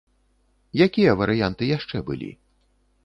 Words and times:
Якія 0.85 1.11
варыянты 1.19 1.63
яшчэ 1.77 1.97
былі? 2.09 2.31